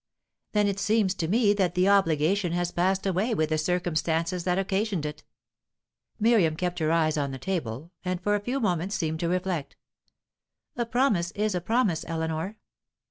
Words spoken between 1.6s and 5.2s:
the obligation has passed away with the circumstances that occasioned